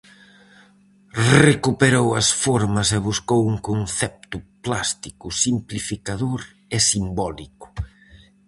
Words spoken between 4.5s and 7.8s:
plástico simplificador e simbólico.